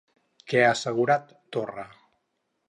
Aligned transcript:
Què 0.53 0.63
ha 0.67 0.71
assegurat, 0.77 1.29
Torra? 1.57 1.85